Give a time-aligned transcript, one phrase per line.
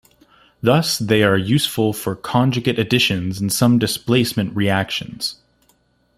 [0.63, 5.35] Thus they are useful for conjugate additions and some displacement reactions.